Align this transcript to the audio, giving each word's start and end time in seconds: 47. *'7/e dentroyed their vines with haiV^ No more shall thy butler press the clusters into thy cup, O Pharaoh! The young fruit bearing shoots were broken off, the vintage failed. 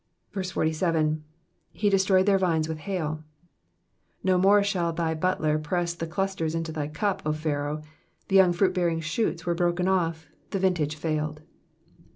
47. 0.33 1.23
*'7/e 1.75 1.91
dentroyed 1.91 2.25
their 2.25 2.39
vines 2.39 2.67
with 2.67 2.79
haiV^ 2.79 3.21
No 4.23 4.39
more 4.39 4.63
shall 4.63 4.91
thy 4.91 5.13
butler 5.13 5.59
press 5.59 5.93
the 5.93 6.07
clusters 6.07 6.55
into 6.55 6.71
thy 6.71 6.87
cup, 6.87 7.21
O 7.23 7.31
Pharaoh! 7.31 7.83
The 8.27 8.35
young 8.37 8.51
fruit 8.51 8.73
bearing 8.73 8.99
shoots 9.01 9.45
were 9.45 9.53
broken 9.53 9.87
off, 9.87 10.25
the 10.49 10.57
vintage 10.57 10.95
failed. 10.95 11.43